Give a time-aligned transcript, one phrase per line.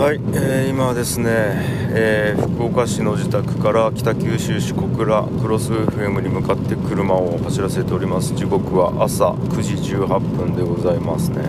[0.00, 8.34] はい、えー今はですね、えー福岡市の自宅から北九州市小倉クロス FM に向かって車を走らせております。
[8.34, 11.48] 時刻は朝9時18分でございますね、う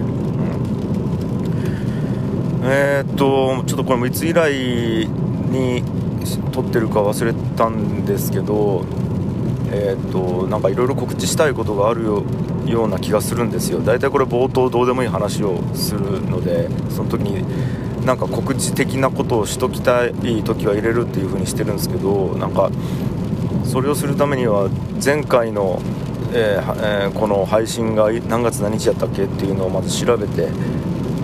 [2.65, 2.67] ん。
[2.69, 5.81] えーっとちょっとこれもいつ以来に
[6.51, 8.83] 撮ってるか忘れたんですけど
[9.71, 12.25] えーっとなんかいろいろ告知したいことがあるよ
[12.65, 13.79] ような気がするんですよ。
[13.79, 17.45] 大体これ冒頭どうでもいい話をするのでその時に
[18.05, 22.71] なんか告知的なことをしときたい時は入れるっていう風にしてるんですけどなんか
[23.63, 24.69] それをするためには
[25.03, 25.79] 前回の、
[26.33, 30.49] えーえーこの配信が何月何日やったっけっていうのをまず調べて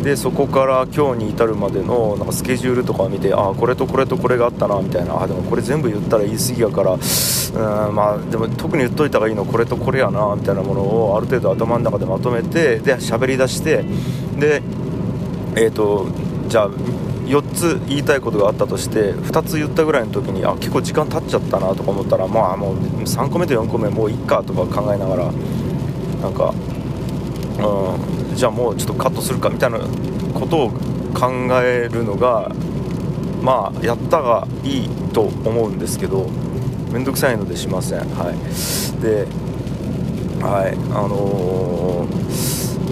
[0.03, 13.83] でそこから今日に至るまでのなんかスケジュールとかを見てああこれとこれとこれがあったなみたいなあでもこれ全部言ったら言い過ぎやからうんまあでも特に言っといた方がいいのこれとこれやなみたいなものをある程度頭の中でまとめてで喋り出して
[14.39, 14.61] で
[15.55, 16.05] えー、と
[16.47, 25.31] じゃあ4つ言いたいことがあったとして2つ言ったぐらいの時にあ結構時間経っちゃったなとか思ったらまあもう3個目と4個目もういっかとか考えながら
[26.21, 26.53] なんか、
[27.59, 29.79] うん、じゃあもうちょっとカットするかみたいな
[30.33, 30.69] ことを
[31.13, 31.29] 考
[31.61, 32.49] えるのが
[33.41, 36.29] まあやったがいいと思うんですけど
[36.91, 37.99] 面倒くさいのでしません。
[37.99, 39.01] はい。
[39.01, 39.27] で
[40.41, 42.27] はいあのー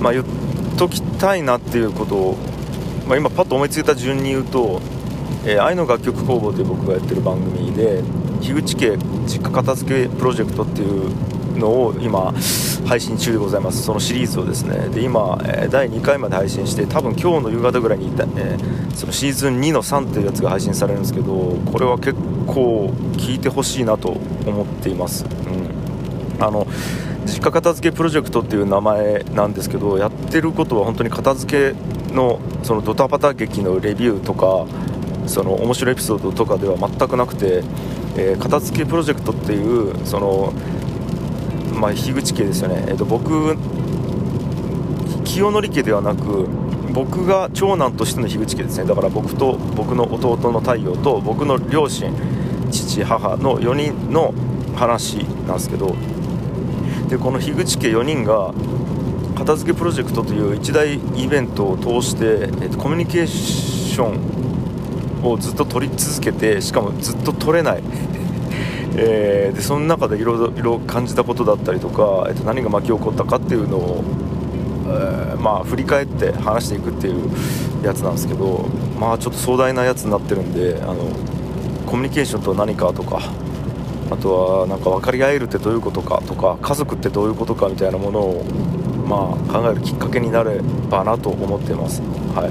[0.01, 0.25] まあ言っ
[0.77, 2.37] ときたいなっていうことを、
[3.07, 4.81] まあ、今パッと思いついた順に言うと
[5.45, 8.01] 「えー愛の楽曲工房」という僕がやってる番組で
[8.41, 11.11] 樋口家実家片付けプロジェクトっていう
[11.57, 12.33] のを今
[12.85, 13.83] 配信中でございます。
[13.83, 14.89] そのシリーズをですね。
[14.93, 22.13] で今、えー第2回まで配信して多分今日の夕方ぐらいに、えーそのシーズン2の3というやつが配信されるんですけどこれは結
[22.47, 24.09] 構聞いてほしいなと
[24.45, 26.65] 思っています、うん、あの
[27.25, 34.65] 実家片付けプロジェクトっていう名前なんですけどやってることは本当に片付けのそのドタバタ劇のレビューとか
[35.27, 37.63] その面白いエピソードとかでは全くなくて、
[38.17, 40.53] えー片付けプロジェクトっていうその
[41.73, 43.57] まあ樋口家ですよね、えー、と僕
[45.25, 46.47] 清則家ではなく
[46.93, 48.85] 僕が長男としての樋口家ですね。
[48.85, 52.13] だから僕と僕の弟の太陽と僕の両親
[52.71, 54.33] 父母の4人の
[54.75, 55.93] 話なんですけど
[57.09, 58.53] でこの樋口家4人が
[59.35, 67.83] 片付けプロジェクトという一大イベントを通して、えっとコミュニケーションをずっと取り続けてしかもずっと取れない、
[68.95, 74.03] えーでその中でいろいろ感じたことだったりとか、えっと何が巻き起こったかっていうのを、
[74.87, 77.29] えーまあ、振り返って話していくっていう
[77.83, 78.65] やつなんですけど
[78.99, 80.95] まあちょっと壮大なやつになってるんであの
[81.85, 83.19] コミュニケーションとは何かとか
[84.11, 88.45] あとはなんか分かり合えるってどういうことかとか家族ってどういうことかみたいなものを、
[89.05, 92.01] まあ、考えるきっかけになればなと思ってます。
[92.35, 92.47] は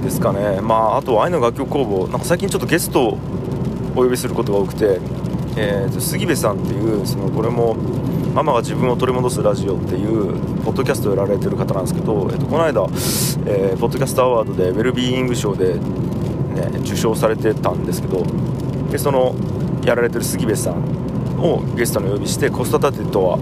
[0.00, 3.18] い、ですかね、まあ、あとは愛の楽曲工房なんか最近ちょっとゲストを
[3.94, 4.98] お呼びすることが多くて、
[5.56, 7.76] えーと杉部さんっていうそのこれも
[8.34, 12.82] ママが自分を取り戻すラジオっていうポッドキャストをやられてる方なんですけど、えっとこの間、
[13.46, 15.80] えーポッドキャストアワードでウェルビーイング賞で、ね、
[16.80, 18.24] 受賞されてたんですけど
[18.90, 19.34] でその
[19.84, 20.74] やられてる杉部さん
[21.38, 23.38] をゲストにお呼びして子育てとは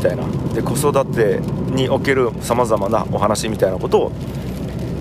[0.00, 0.24] みたいな。
[0.54, 1.40] で子育て
[1.74, 4.12] におけるさまざまなお話みたいなことを、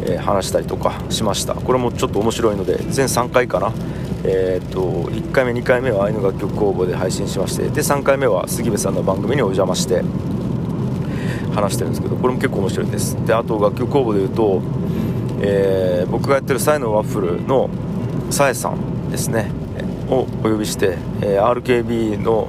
[0.04, 1.56] えー話したりとかしました。
[1.56, 3.72] これもちょっと面白いので全3回かな。
[4.26, 10.04] えーっと1回目2回目は愛の楽曲工房で配信しましてで3回目は杉部さんの番組にお邪魔して
[11.56, 13.16] 話してるんですけどこれも結構面白いです。
[13.26, 14.62] であと楽曲工房でいうと、
[15.42, 17.70] えー僕がやってるサイのワッフルの
[18.32, 19.52] さえさんですね。
[20.10, 22.48] をお呼びして、えー RKB の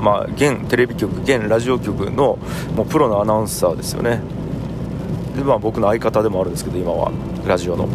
[0.00, 2.38] まあ、現テレビ局現ラジオ局の
[2.74, 4.20] もうプロのアナウンサーですよね。
[5.36, 7.12] で、まあ、僕の相方でもあるんですけど今は。
[7.46, 7.88] ラジオの。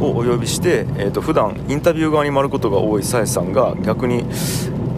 [0.00, 4.24] をお呼びして、えー、と普段インタビュー側に回ることが多いさえさんが逆に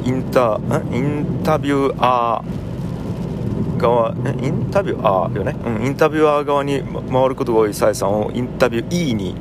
[0.05, 0.61] インタ
[0.93, 4.11] インタビュアー側
[4.43, 9.35] インタビュアーよね、うん、インタビュアー側に回ることが多いさえさんをインタビュー E に、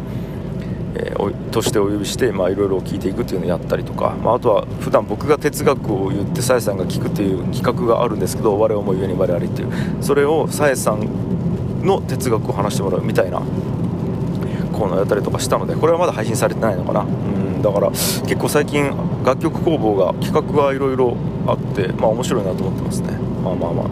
[0.99, 10.03] えーとしてお呼びしてまあいろいろ聞いていくっていうのをやったりとか、まあ、あとは普段僕が哲学を言ってさえさんが聞くっていう企画があるんですけど我をもゆえに我々っていう。
[10.03, 11.07] それをさえさん
[11.83, 13.39] の哲学を話してもらうみたいな
[14.73, 17.01] コーナーやったりとかしたのでこれはまだ配信されてないのかな。
[17.01, 18.89] うんだから結構最近
[19.25, 23.17] 楽曲工房が企画がいろいろあってまあ面白いなと思ってますね。
[23.43, 23.87] まあまあまあ。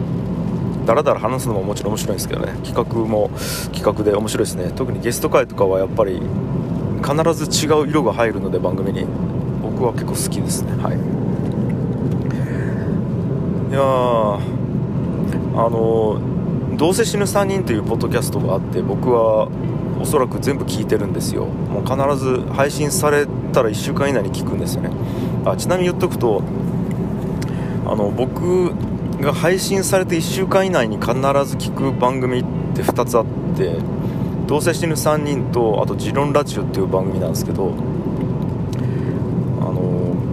[0.86, 2.54] だらだら話すのももちろん面白いんですけどね。
[2.64, 3.30] 企画も
[3.74, 4.72] 企画で面白いですね。
[4.74, 6.22] 特にゲスト会とかはやっぱり
[6.98, 9.06] 必ず違う色が入るので番組に。
[9.62, 10.72] 僕は結構好きですね。
[10.82, 10.98] はい。
[13.70, 13.80] いや
[15.62, 16.18] あの
[16.76, 19.48] 「どうせ死ぬ3人」というポッドキャストがあって僕は
[20.00, 21.44] おそらく全部聞いてるんですよ。
[21.44, 24.90] もう必ず配信されたら1週間以内に聞くんですよね。
[25.44, 26.42] あちなみに言っとくと
[27.86, 28.72] あの僕
[29.20, 31.20] が配信されて1週間以内に必ず
[31.56, 33.24] 聞く番組って2つあっ
[33.56, 33.76] て
[34.48, 37.70] 「どうせ死ぬ3人と」あと「ジロンラジオ」っていう番組なんですけど
[39.60, 39.72] あの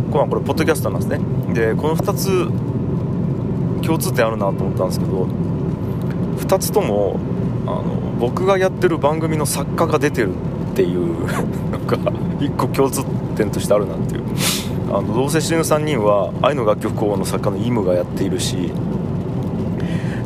[0.09, 1.19] これこれポッドキャスターなんですね。
[1.53, 2.49] でこの2つ
[3.85, 5.27] 共通点あるなと思ったんですけど
[6.37, 7.19] 2つとも
[7.67, 7.83] あの
[8.19, 10.29] 僕がやってる番組の作家が出てる
[10.71, 11.25] っていう
[11.69, 11.97] なんか
[12.39, 13.03] 1個共通
[13.35, 14.21] 点としてあるなっていう。
[14.87, 18.71] あのどうせ死ぬ3人は愛の楽曲工房の作家のイムがやっているし「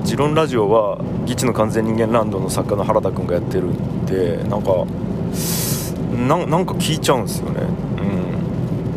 [0.09, 0.97] ジロンラジオ」は
[1.27, 4.71] 「ギチの完全人間ランド」の作家の原田君がやってるんでなんか
[6.27, 7.61] なんか聞いちゃうんですよね。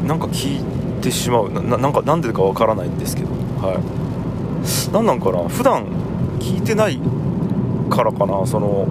[0.01, 0.09] うん。
[0.09, 0.65] なんか聞い
[1.03, 1.53] てしまう。
[1.53, 3.29] ななんかなんでかわからないんですけど。
[3.61, 3.79] はい。
[4.91, 5.47] 何なんかな。
[5.49, 5.85] 普段
[6.41, 6.99] 聞いてない
[7.91, 8.47] からかな。
[8.47, 8.87] その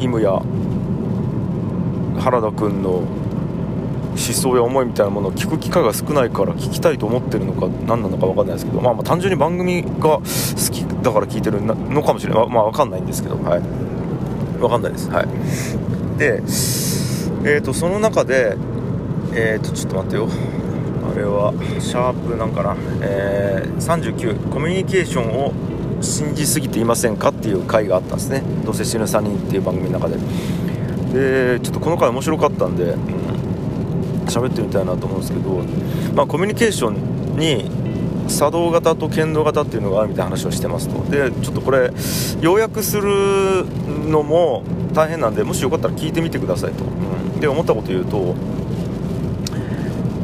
[0.00, 0.40] イムや
[2.18, 3.02] 原田君の
[4.18, 10.22] 思想や思いみたいなものを聞く機会が少ないから聞きたいと思ってるのか何なのか分かんないですけど、まあ、まあ単純に番組が好
[10.72, 12.48] きだから聞いてるのかもしれない。
[12.48, 13.36] まあ分かんないんですけど。
[13.36, 13.62] はい。
[14.58, 15.08] 分かんないです。
[15.10, 15.28] はい。
[16.18, 16.42] で
[17.44, 18.56] えーとその中で
[19.32, 20.28] えーとちょっと待ってよ。
[21.10, 25.52] あれはシャープなんかな、えー、39コミュニケーションを
[26.02, 30.16] 信じすぎていませんかっていう回があったんですね「どうせ死ぬ3人」っていう番組の中で。
[31.08, 32.98] でちょっとこの回面白かったんで、うん、
[34.28, 35.62] 喋ってみたいなと思うんですけど、
[36.14, 37.70] まあ、コミュニケーションに
[38.28, 41.02] 作動型と剣道型っていうのがあるみたいな話をしてますと。
[41.10, 41.90] でちょっとこれ
[42.40, 43.64] 要約する
[44.08, 46.88] のも大変なんでもしよかったら聞いてみてくださいと、う
[47.36, 48.34] ん、で思ったこと言うと、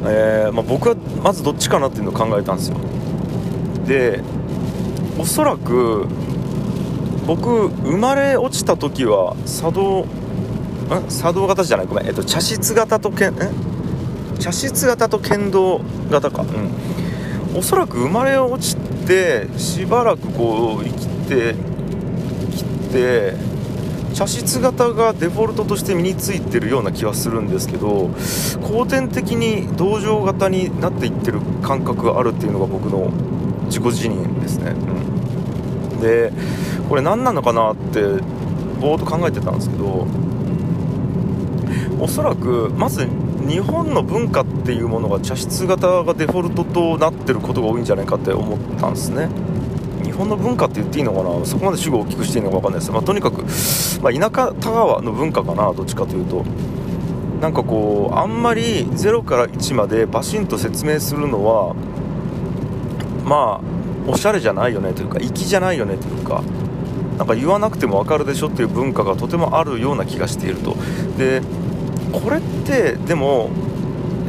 [0.07, 2.77] えー、まあ、僕はまずどっちかなっていうのを考えたんですよ。
[3.87, 4.21] で
[5.19, 6.07] おそらく
[7.27, 10.07] 僕生まれ落ちた時は作動ん？
[11.09, 11.87] 作動型じゃない。
[11.87, 13.35] ごめん、えっと、茶室型と剣
[14.39, 16.43] 茶室型と剣道型か。
[16.43, 16.95] うん。
[17.57, 18.77] おそらく生まれ落ち
[19.07, 21.55] てしばらくこう生きて
[22.51, 23.35] きて
[24.15, 28.11] 茶室型がデフォルトとして身についてるような気はするんですけど
[28.61, 33.11] 後天的に同情型になっていってる感覚があるっていうのが僕の
[33.67, 36.33] 自己自認ですね、うん、で
[36.89, 38.01] これ何なのかなって
[38.81, 40.07] ぼーっと考えてたんですけど
[42.01, 43.09] おそらくまず
[43.47, 49.29] 日本の文化っていうものが茶室型がデフォルトとなってることが多いんじゃないかって思ったんですね。
[50.03, 51.45] 日本の文化って言っていいのかな？
[51.45, 52.77] そこまで主語を大きくしていいのか分かんな？
[52.79, 53.43] いです、まあ、とにかく、
[54.03, 56.45] まあ、田舎田川の文化かなどっちかというと。
[57.41, 61.75] なんかこうあんまり0から1までバシンと説明するのは
[63.27, 66.43] まあおしゃれじゃないよねというか粋じゃないよねというか
[67.19, 70.75] なんか言わなくても分かるでしょっていう文化がとてもあるような気がしていると。
[71.19, 71.43] で
[72.21, 73.51] これってでも、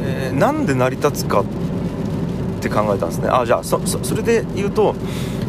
[0.04, 1.44] えー、なんで成り立つかっ
[2.60, 3.28] て考えたんですね。
[3.30, 3.78] あじゃあそ
[4.14, 4.94] れで言うと,、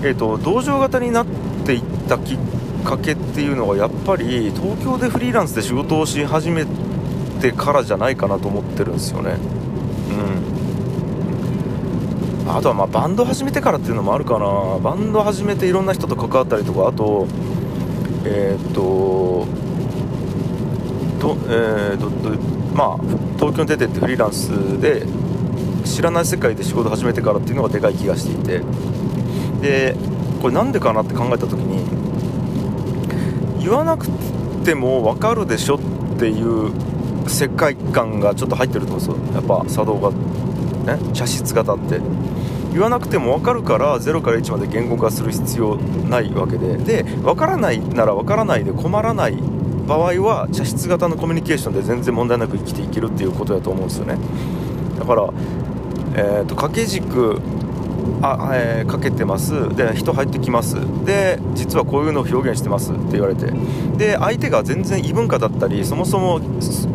[0.04, 1.26] えーと、同情型になっ
[1.66, 2.38] ていったきっ
[2.84, 6.66] かけっていうのはやっぱり東京でフリーランスで仕事をし始め
[7.42, 9.38] てからじゃないかなと思ってるんですよね。
[10.12, 10.14] う
[12.50, 12.50] ん。
[12.50, 14.80] あとはまあバンド始めてからっていうのもあるかな。
[14.82, 17.28] バンド始めていろんな人と関わったりとかあと
[18.24, 19.46] えっ、と
[21.20, 22.10] と,、えーと
[22.76, 22.98] まあ、
[23.38, 25.06] 東京に出てってフリーランスで
[25.86, 28.64] 知らない世界で仕事始めてからっていうのがでかい気がしていて。
[29.62, 29.96] で
[30.42, 31.84] これなんでかなって考えた時に
[33.60, 34.08] 言わなく
[34.64, 35.80] ても分かるでしょっ
[36.20, 36.72] ていう
[37.28, 39.36] 世界観がちょっと入ってると思うんですよ。
[39.36, 42.00] やっぱ作動がね茶室型って。
[42.72, 46.78] 言わなくても分かるから0から1まで言語化する必要ないわけで。
[46.78, 49.38] で分からないなら分からないで困らない
[49.88, 54.18] 場合は茶室型のコミュニケーションで全然問題なく生きていけるっていうことだと思うんですよね。
[55.00, 55.30] だから、
[56.16, 57.40] えーと、掛け軸
[58.22, 59.76] あ、えー、かけてます。
[59.76, 60.76] で人入ってきます。
[61.06, 63.52] で実はこういうのを表現してますって言われて。
[63.98, 66.42] で相手が全然異文化だったりそもそも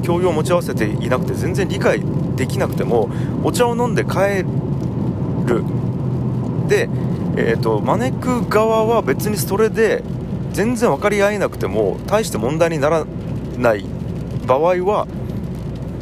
[0.02, 2.02] 教養を持ち合わせていなくて全然理解
[2.36, 3.08] できなくても
[3.42, 4.44] お茶を飲んで帰
[5.46, 5.64] る。
[6.68, 6.88] で、
[7.36, 10.02] えーと招く側は別にそれで
[10.52, 13.04] 全然分かり合えなくても大して問題になら
[13.58, 13.84] ない
[14.46, 15.06] 場合は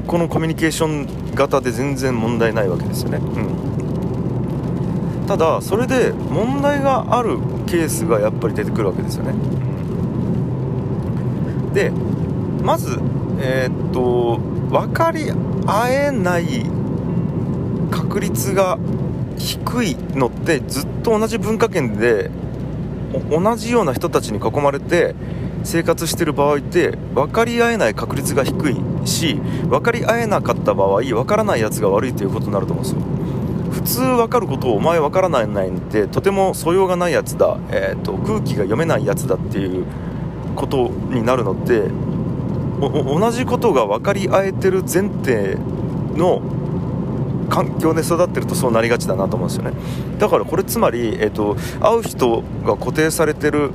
[0.06, 9.34] このコミュニケーション型で全然問題ないわけですよね、うん、ただそれで問題があるケースがやっぱり出てくるわけですよね、う
[11.70, 11.90] ん、で
[12.64, 12.98] まず
[13.40, 14.38] えー、っと
[14.70, 15.30] 分かり
[15.66, 16.64] 合えない
[17.90, 18.78] 確率が
[19.38, 22.30] 低いのってずっと同じ文化圏で
[23.30, 25.14] 同じような人たちに囲まれて
[25.64, 33.20] 生活してる場合って分かり合えない確率が低いし分かり合えなかった場合分からないやつが悪いということになると思うんですよ。
[33.70, 39.86] 普通分かることをお前分からないんってとても素養がないやつだ、えーと、空気が読めないやつだっていう
[40.56, 41.84] ことになるのって
[42.80, 45.56] 同じことが分かり合えてる前提
[46.16, 46.42] の
[47.50, 49.72] 環境で育ってるとそうなりがちだなと思うんですよね。
[50.18, 53.72] だからこれつまり、えーと会う人が固定されてる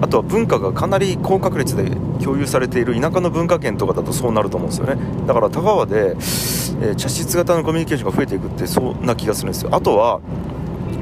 [0.00, 1.90] あとは文化がかなり高確率で
[2.22, 4.96] 共有されている田舎の文化圏とかだとそうなると思うんですよね。
[5.26, 9.70] だから田川で、えー、茶室型のコミュニケーションが増えていくってそんな気がするんですよ。
[9.72, 10.20] あとは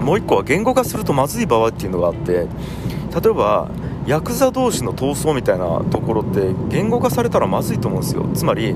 [0.00, 2.48] もう1個は言語化するとまずい場合っていうのがあって例え
[3.32, 3.68] ば
[4.06, 8.28] ヤクザ同士の闘争みたいなところって言語化されたらまずいと思うんですよ。
[8.34, 8.74] つまり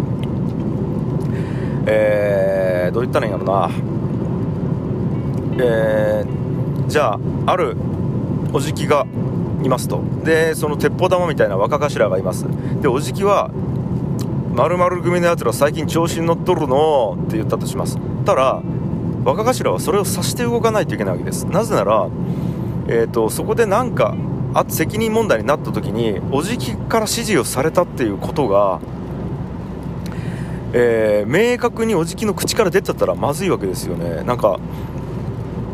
[1.87, 3.71] えー、どう言ったらいいんやろな。
[5.59, 7.77] えー、じゃあある
[8.53, 9.07] おじきが
[9.63, 10.03] いますと。
[10.25, 12.47] でその鉄砲玉みたいな若頭がいます。
[12.83, 13.51] でおじきは
[14.53, 17.99] 「まる組のやつら最近調子に乗っとるの」って言ったとします。
[18.25, 18.61] たら
[19.25, 21.47] 若頭はそれを察して動かないといけないわけです。
[21.47, 22.09] なぜなら、
[22.89, 24.15] えーと、そこで何か
[24.55, 28.81] あ責任問題になった時におじきから指示をされたっていうことが
[30.73, 34.23] えー、明確におじきの口から出ちゃったらまずいわけですよね。
[34.25, 34.59] なんか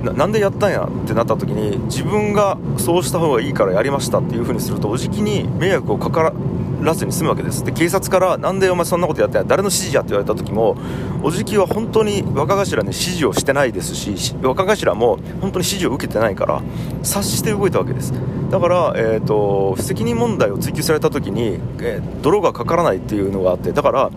[0.03, 7.65] なんでやったんやってなった時に自分がそうした方がいいからやりましたっていう風にするとおじきに迷惑をかからずに済むわけです。
[7.65, 10.77] で警察からなんでお前そんなことやったんや誰の指示やって言われた時も
[11.23, 16.61] おじきは本当に若頭に指示をしてないですし若頭も本当に指示を受けてないから
[17.03, 18.13] 察して動いたわけです。
[18.51, 24.11] だから、えーと、責任問題を追及された時に、えー、泥がかからないっていうのがあってだから、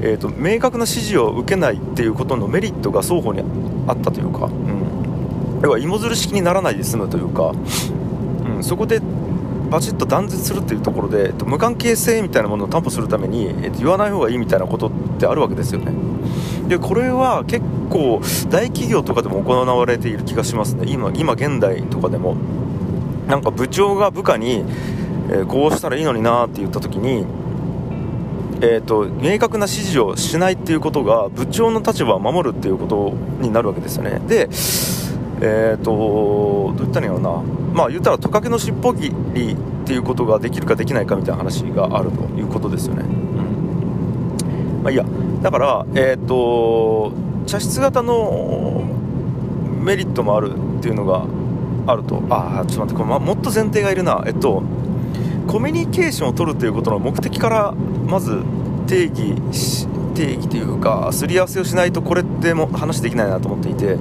[0.00, 3.42] えーと明確な指示を受けないっていうことのメリットが双方に
[3.86, 4.50] あったというか、
[5.62, 7.52] 要は芋づる式にならないで済むというか、
[8.46, 9.00] うん、そこで
[9.70, 15.92] バチッと断絶するっていうところでえっと無関係性みたいなものを担保するために、えっと、言わない方がいいみたいなことってあるわけですよね。
[16.68, 18.20] でこれは結構
[18.50, 20.84] 大企業とかでも行われている気がしますね。
[20.88, 22.36] 今今現代とかでも。
[23.26, 24.62] なんか部長が部下に、
[25.30, 27.26] えー、こうしたらいいのになって言った時に
[28.62, 34.18] えーと、明確な指示をしないっていうことが部長の立場を守るっていうことになるわけですよね。
[34.26, 34.48] で
[35.40, 37.42] えーと、どう言ったらいいのな、
[37.74, 43.02] まあ、言ったらトカゲの尻尾切りっていうことができるかできないかみたいな話があるということですよね。
[43.02, 43.06] う
[44.80, 44.82] ん。
[44.82, 45.04] まあ、いいや、
[45.42, 47.12] だから、えーと、
[47.46, 48.82] 茶室型の
[49.82, 51.24] メリットもあるっていうのが
[51.86, 54.62] あると、ああ、ちょっと待って、これ、ま、もっと前提がいるな、えっと、
[55.46, 58.42] コミュニケーションを取るということの目的からまず
[58.88, 59.36] 定義
[60.14, 63.96] 定義というかすり合わせをしないとこれっても話できないなと思っていて。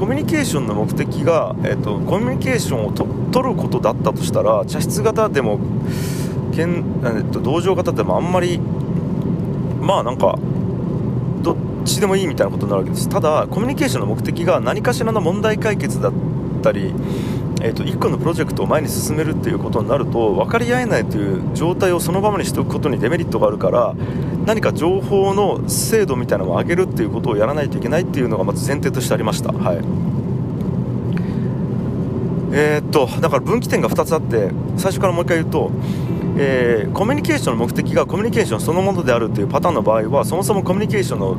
[0.00, 5.60] コミュニケーションの目的が、えーと、コミュニケーションをと取ることだったとしたら茶室型でも
[6.54, 10.38] けん、えーと、道場型でもあんまりまあなんか
[11.42, 13.10] どっちでもいいみたいなことになるわけです。
[13.10, 16.12] ただコミュニケーションの目的が何かしらの問題解決だっ
[16.62, 16.94] たり
[17.62, 23.94] えーと、1個のプロジェクトを前に進めるっていうことになると分かり合えないという状態をそのままにしておくことにデメリットがあるから
[24.50, 29.52] 何か情報の精度みたいなのを上げるっていうことをやらないといけないっていうのがまず前提としてありました。
[29.52, 29.76] はい
[32.52, 35.70] えー、っとだから分岐点が2つあって最初からもう1回言うと、
[36.36, 41.36] えー、コミュニケーションの目的がコミュニケーションそのものであるというパターンの場合はそもそもコミュニケーションの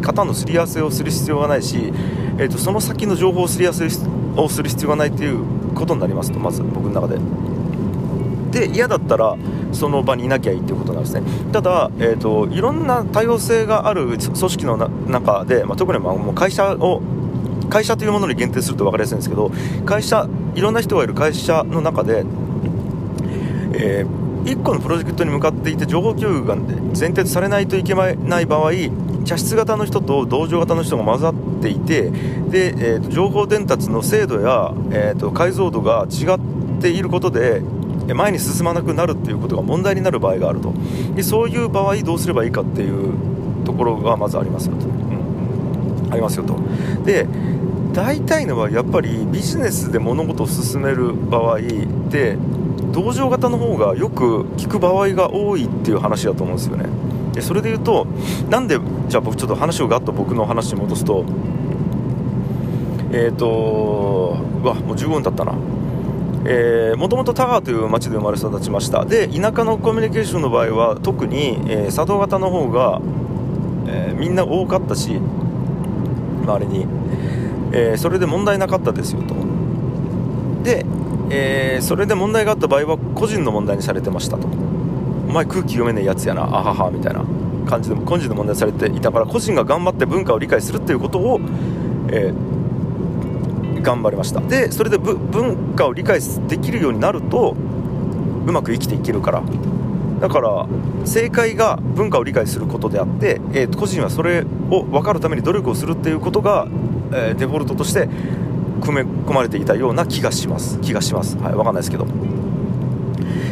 [0.00, 1.92] 型のすり合わせをする必要がないし、
[2.38, 5.44] えー、とその先の情報をすり合わせをする必要がないという
[5.76, 7.20] ことになりますとまず僕の中で。
[8.50, 9.36] で嫌だったら
[9.72, 10.77] その場にいなきゃいいということなん
[11.12, 17.02] ですねただ、えーと、いろんな多様性がある組織の中で、まあ、特にまあもう会社を
[17.68, 19.50] 会社というものに限定すると分かりやすいんですけど
[19.84, 22.24] 会社いろんな人がいる会社の中で、
[23.74, 28.72] えー、1個のプロジェクトに向かっていて情報共有が前提とされないといけない場合
[29.24, 37.60] 茶室型の人と同情型の人が混ざっていてで、えーと、情報伝達の精度や、えーと、解像度が違っていることで
[38.14, 40.72] 前に進まなくなるっていうことが問題になる場合があると。
[41.14, 43.12] でそういう場合どうすればいいかっていう
[43.64, 46.56] ところがまずありますよと、うん、ありますよと。
[47.04, 47.26] で
[47.92, 51.60] 大体のはやっぱりビジネスで物事を進める場合っ
[52.10, 52.36] て
[52.92, 56.86] 同情型の方がよく聞く場合が多いっていう話だと思うんですよね。
[57.34, 58.06] でそれで言うと
[58.50, 61.24] なんでじゃあ僕ちょっと話をガッと僕の話に戻すと
[63.12, 65.54] えっ、ー、とうわもう15分経ったな。
[66.96, 69.04] もともと田川という町で生まれ育ちました。
[69.04, 73.00] で田舎のコミュニケーションの場合は特に、えー、佐渡型の方が、
[73.86, 75.20] えー、みんな多かったし
[76.44, 76.86] 周りに、
[77.72, 79.34] え、それで問題なかったですよと。
[80.62, 80.86] で、
[81.30, 84.48] え、それで問題があった場合は個人の問題にされてましたと。
[85.28, 86.44] お前空気読めねえやつやな。
[86.44, 87.22] あははみたいな。
[87.68, 91.38] 感じで個人の問題されていたから個人が頑張って文化を理解するっていうことを、
[92.08, 92.47] えー、
[93.80, 94.40] 頑張りました。
[94.40, 97.56] でそれで文化を理解できるようになると
[98.46, 99.42] うまく生きていけるから。
[100.20, 100.66] だから
[101.04, 106.66] 正解が文化を理解することであって、えー、個人はそれを分かるために努力をするっていうことが、
[107.12, 108.08] えー、デフォルトとして
[108.80, 110.80] 組め込まれていたような気がします。
[110.80, 111.36] 気がします。
[111.38, 112.06] はい分かんないですけど。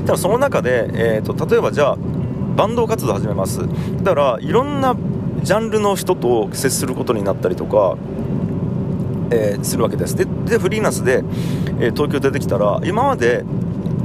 [0.07, 1.99] ただその中で、えーと、例えばじゃあ
[2.57, 3.61] バンド活動始めます。
[4.03, 4.97] だからいろんな
[5.43, 7.97] ジャンルの人と接することになったりとか、
[9.31, 10.17] えー、するわけです。
[10.17, 11.23] ででフリーランスで、
[11.81, 13.45] えー、東京出てきたら今まで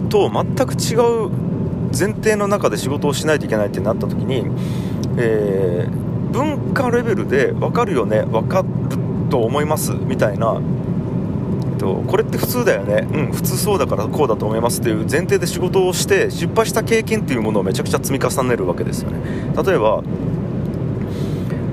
[0.10, 0.96] と全く違
[1.28, 1.30] う
[1.98, 4.46] 前提の中で仕事をしないといけないってなった時に、
[5.18, 8.68] えー、文化レベルで分かるよね分かる
[9.30, 10.62] と思いますみたいな、
[11.74, 13.08] えっと、これって普通だよね。
[13.12, 19.20] うん普通そうだからこうだと思いますっていう前提で仕事をして失敗した経験っていうものをめちゃくちゃ積み重ねるわけですよね。
[19.66, 20.04] 例えば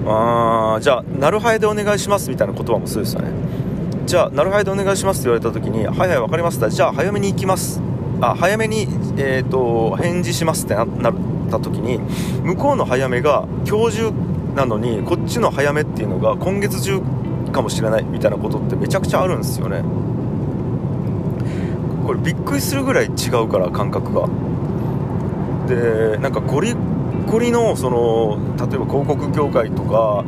[0.08, 3.30] あじゃあなるはやでお願いしますみたいな言葉もそうですよね。
[4.06, 6.70] じゃあなるはやでお願いしますって言われた時にはいはい分かりました。
[6.70, 7.80] じゃあ早めに行きます。
[8.20, 10.86] あ早めに、えーと、返事しますってなっ
[11.50, 12.00] た時に
[12.42, 14.12] 向こうの早めが今日中
[14.56, 17.00] なのにこっちの早めっていうのが今月中
[17.52, 19.84] かもしれないみたいなことってめちゃくちゃあるんですよね。
[22.06, 24.28] これびっくりするぐらい違うから感覚が。
[25.68, 26.74] でなんかゴリ
[27.30, 30.24] ゴリのその例えば広告業界とか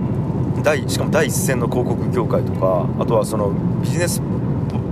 [0.62, 3.52] 第しかも第一線の広告業界とかあとはその
[3.82, 4.20] ビジネス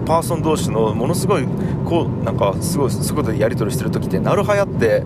[0.07, 1.45] パーソン同士のものすごい
[1.85, 5.03] こうなんかすごいそういうことでやり取りしてる時ってなるはやって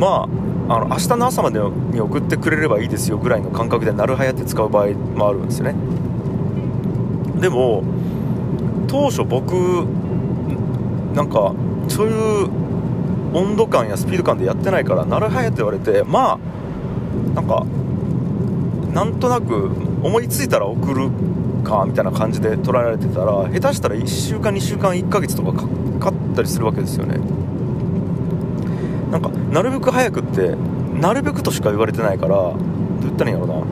[0.00, 0.26] ま
[0.68, 1.60] ああの明日の朝まで
[1.92, 5.74] に送ってくれればいいですよぐらいの感覚でなるはやって使う場合もあるんですよね。
[7.40, 7.84] でも
[8.88, 9.52] 当初僕
[11.14, 11.52] なんか
[11.88, 12.63] そういう
[13.34, 17.66] 温度感やスピード感でやってないからなるはやって言われてまあなんか
[18.94, 21.10] なんとなく思いついたら送る
[21.64, 25.66] かみたいな感じで捉えられてたら下手したら1週間2週間1ヶ月とかか
[25.98, 27.18] かったりするわけですよね。
[29.10, 30.54] なんかなるべく早くって
[31.00, 32.56] なるべくとしか言われてないからどう
[33.00, 33.64] 言ったらいいんやろ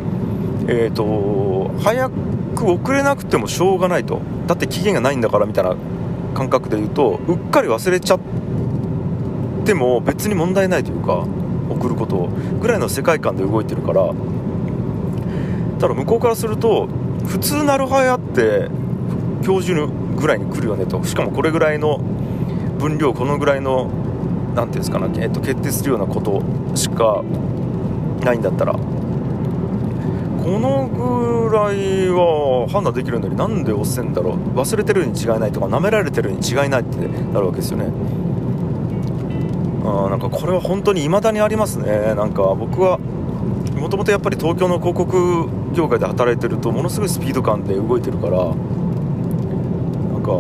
[0.66, 0.72] うな。
[0.72, 4.20] えっ、ー、と早く遅れなくてもしょうがないと。
[4.48, 5.76] だって期限がないんだからみたいな
[6.34, 8.42] 感覚で言うとうっかり忘れちゃって
[9.74, 11.24] も別に問題ないというか
[11.70, 12.28] 送ること
[12.60, 14.12] ぐらいの世界観で動いてるから
[15.78, 16.88] ただ向こうからすると
[17.26, 18.68] 普通なるはやって
[19.42, 21.02] 教授ぐらいに来るよねと。
[21.04, 21.98] しかもこれぐらいの
[22.78, 23.90] 分量このぐらいの
[24.54, 26.42] 何ていうんですかね、えっと、決定するようなこと
[26.76, 27.22] しか
[28.22, 28.78] ないんだったらこ
[30.58, 30.88] の
[31.48, 34.34] ぐらいは判断できるのになんで押せんだろう。
[34.58, 36.96] 忘れてるに違いないとか舐められてるに違いないって
[37.32, 37.86] なるわけですよね。
[39.84, 42.14] あなんかこれは本当に未だにありますね。
[42.14, 42.98] なんか僕は
[43.78, 50.30] もともとやっぱり東京の広告業界で働いてるとものすごいスピード感で動いてるからなんか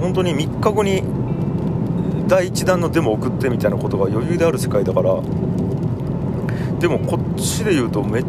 [0.00, 1.02] 本当に3日後に
[2.26, 5.20] 第1弾のデモ送ってみたいなことが余裕である世界だから
[6.78, 8.22] でもこっちで言うとめ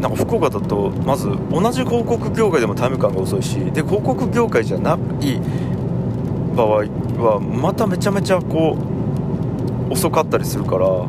[0.00, 5.40] なんか福岡だとまず同じ広告業界でもタイム感が遅いしで広告業界じゃない
[6.56, 6.84] 場合
[7.22, 8.99] はまためちゃめちゃこう
[9.90, 11.06] 遅かったりするからうん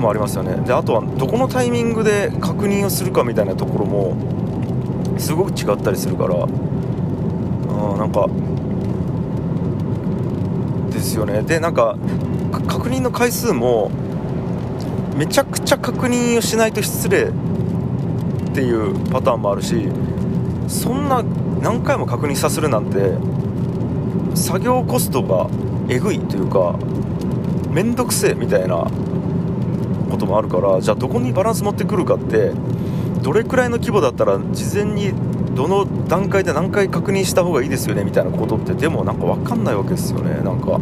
[0.00, 0.56] もありますよね。
[0.66, 4.14] であとはどこのタイミングで確認をするかみたいなところも
[5.18, 8.28] すごく違ったりするからあなんか
[10.90, 11.42] ですよね。
[11.42, 11.96] でなんか
[12.68, 13.90] 確認の回数も
[15.16, 17.32] めちゃくちゃ確認をしないと失礼っ
[18.52, 19.88] ていうパターンもあるし
[20.68, 21.22] そんな
[21.62, 23.12] 何回も確認させるなんて
[24.36, 25.48] 作業コストが
[25.88, 26.78] えぐいというか
[27.70, 28.86] 面倒くせえみたいな
[30.10, 32.52] こともあるからじゃあどこにバランス持ってくるかって
[33.22, 35.12] どれくらいの規模だったら事前に
[35.54, 40.80] どの段階で何回確認した方がいいですよねみたいなことってでもなんか分かんないわけですよねなんか。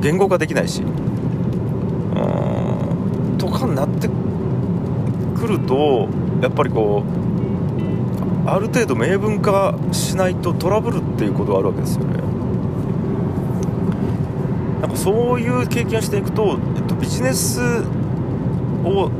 [0.00, 0.82] 言語化できないし。
[0.82, 0.90] うん。
[3.38, 4.08] とかになって
[5.34, 6.08] くると
[6.42, 7.04] やっぱりこ
[8.46, 12.33] うある程度明文化しないとトラブルっていうことがあるわけですよね。
[14.84, 17.58] なんかそういう経験をしていくとえっとビジネス
[18.84, 19.10] を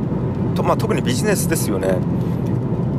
[0.53, 1.97] と、まあ、特にビジネスですよね。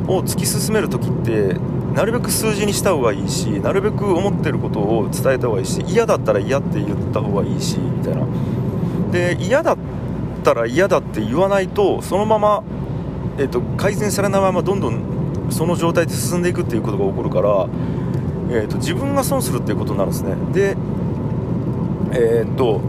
[0.09, 1.55] を突き進める時って
[1.93, 8.25] なるべく数字にした方がいいしなるべく思ってることを伝えた方がいいし嫌だったら嫌って言った方がいいしみたいな。
[9.13, 9.77] で嫌だっ
[10.43, 12.63] たら嫌だって言わないとそのまま、
[13.37, 17.67] えーと、改善されないままどんどんその状態で進んでいくっていうことが起こるから、
[18.49, 20.35] えー、と自分が損するっていうことになるんですね。
[20.51, 20.75] で
[22.13, 22.81] えっ、と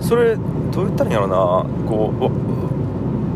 [0.00, 1.66] それどう言ったらいいんやろな。
[1.86, 2.12] こ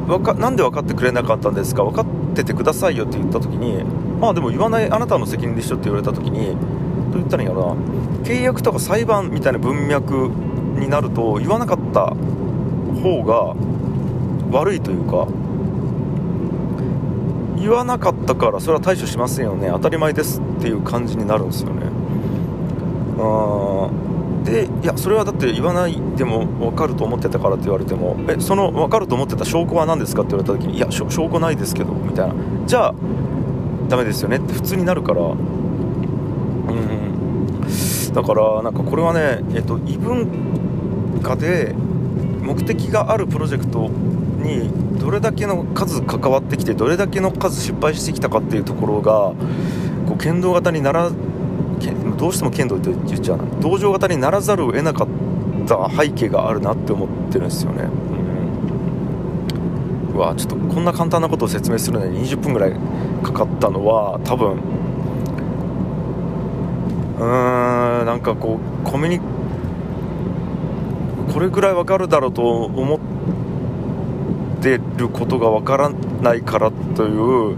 [0.08, 1.84] うわかなんで分かってくれなかったんですか？
[1.84, 3.84] 分かっててくださいよって言った時に
[4.20, 6.56] まあでも言わないあなたの責任でしょって言われた時にどう
[7.14, 7.80] 言ったらいいんやろな。
[8.24, 10.30] 契約とか裁判みたいな文脈
[10.78, 12.14] になると言わなかった
[13.02, 13.54] 方が
[14.50, 15.28] 悪いというか
[17.56, 19.68] 言わなかったからそれは対処しませんよね。
[19.70, 21.86] 当たり前ですっていう感じになるんですよね。
[23.22, 23.90] あ
[24.44, 32.35] でいやそれはだって言わないでも分かると思ってたからって言われてもえその分かると思ってた証拠は何ですかって言われた時にいや証拠ないですけどみたいな。
[32.66, 32.94] じゃあ
[33.88, 35.20] ダメですよねって普通になるから。
[35.22, 35.37] うん。
[38.12, 41.74] だからなんかこれはねえっと異文化で
[42.40, 49.35] 目的があるプロジェクトにどれだけの数関わってきてどれだけの数失敗してきたかっていうところが
[50.06, 51.11] こう剣道型になら
[52.20, 55.09] どうしても剣道って言っちゃう道場型にならざるを得なかっ
[55.66, 57.85] た背景があるなって思ってるんですよね、
[60.11, 62.74] うん、わちょっとこんな簡単なことを説明するのに20分ぐらい
[63.22, 64.52] かかったのは多分
[67.16, 69.20] うーんなんかこうコミュニ
[71.33, 73.00] これぐらいわかるだろうと思っ
[74.61, 77.56] てることがわからないからという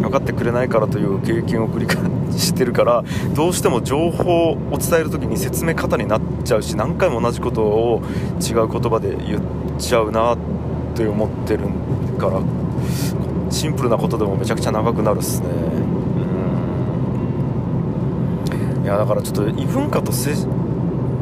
[0.00, 8.02] 分かってくれないからという経験を繰り返してるからどうしても情報を伝える時に説明方になっちゃうし何回も同じことを
[8.40, 9.42] 違う言葉で言っ
[9.78, 10.38] ちゃうなっ
[10.94, 11.68] て思ってる
[12.18, 12.40] から
[13.50, 15.48] シンプルなことでもめちゃくちゃ長くなるっすね。
[18.78, 18.84] うん。
[18.84, 20.46] いやだからちょっと異文化と接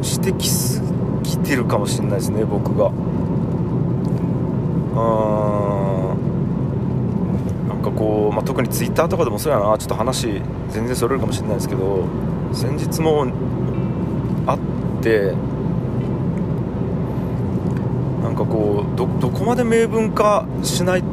[0.01, 0.81] してきす
[1.23, 2.87] ぎてるかもしれないですね僕が。
[2.87, 3.19] うん
[4.99, 5.01] な
[5.55, 5.58] ん。
[7.91, 12.05] かこう、まあ、特にツイッターとかでもそうやなちょっと話全然それるかもしれないですけど
[12.53, 13.25] 先日も
[14.47, 14.59] あっ
[15.01, 15.33] て
[18.23, 21.03] なんかこうどどこまで明文化しない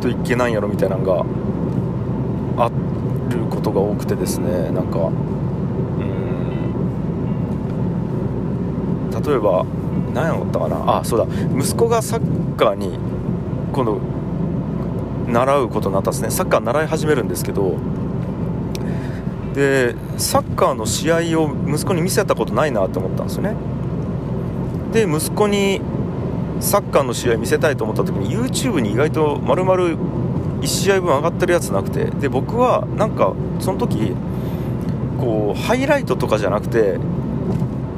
[0.00, 1.24] といけないんやろみたいなのが
[2.64, 2.74] ある
[3.50, 5.14] ことが多くてですねなんかうん。
[9.10, 9.64] 例えば
[10.12, 10.98] 何やろったかな。
[10.98, 11.26] あそうだ。
[11.58, 12.98] 息子がサッカーに
[13.72, 13.98] 今度
[15.28, 16.30] 習うことになったんですね。
[16.30, 17.76] サッカー習い始めるんですけど
[19.54, 23.54] でサッカーの試合を息子に見せたことないなって思ったんですよね。
[24.92, 25.80] で息子に
[26.60, 29.82] サッカーの試合見せたいと思った時に YouTube に意外と丸々
[30.60, 34.14] 1試合分上がってるやつなくてで僕はなんかその時
[35.20, 36.98] こうハイライトとかじゃなくて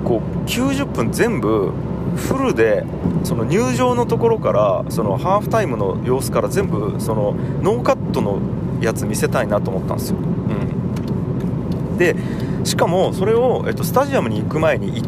[0.05, 1.73] こう90分全部
[2.17, 2.85] フルで
[3.25, 8.41] その入場のところからそのハーフタイムの様子から全部そのノーカットの
[8.81, 12.17] やつ見せたいなと思ったんですよ、うん、で
[12.65, 15.03] しかもそれを、えっと、スタジアムに行く前に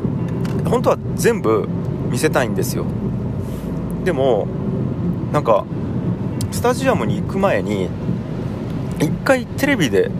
[0.65, 1.69] 本当は全部
[2.11, 2.85] 見せたいんですよ。
[4.05, 4.47] でも
[5.33, 5.65] なんか
[6.51, 7.89] スタジアムに行く前に
[8.99, 10.11] 一回テレビで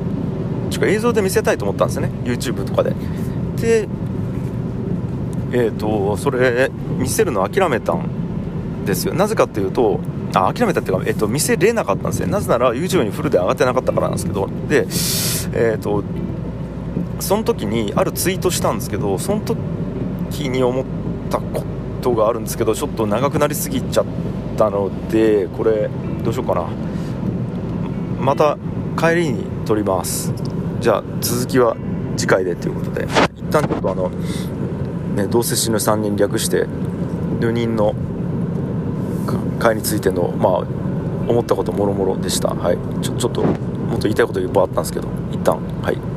[0.71, 2.11] ちょ映像で見せたいと思ったんですよね。
[2.25, 2.93] YouTube とかで。
[5.53, 9.15] えーと、それ見せるの諦めたんですよ。
[9.15, 10.01] なぜかっていうと
[10.35, 14.49] あ諦めたっていうか、えーと、見せれなかったんですねなぜなら YouTube にフルで上がってなかったからなんですけど。
[14.69, 16.05] でえっ、ー、と
[17.21, 20.85] その時にあるツイートしたんですけどその時に思っ
[21.31, 21.65] たこ
[22.01, 24.05] とがあるんですけどちょっと長くなりすぎちゃっ
[24.57, 25.89] たのでこれ
[26.23, 26.67] どうしようかな。
[28.21, 28.59] また
[28.99, 30.33] 帰りに撮ります。
[30.81, 31.77] じゃあ続きは
[32.17, 33.07] 次回でということで。
[33.49, 34.11] 一旦ちょっとあの
[35.19, 36.67] ね、どうせ死ぬ3人略して
[37.41, 37.95] 4人の
[39.59, 40.53] 会についての、まあ、
[41.29, 45.59] 思ったこともろもろでした、はい、ちょちょっともっと言いたいこといっぱいあったんですけど一旦。
[45.83, 46.08] はい。